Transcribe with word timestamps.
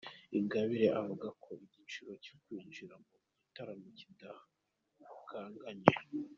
Ingabire 0.37 0.87
avuga 0.99 1.27
ko 1.43 1.49
igiciro 1.65 2.11
cyo 2.25 2.35
kwinjira 2.43 2.93
mu 3.05 3.11
gitaramo 3.41 3.87
kidakanganye. 3.97 5.89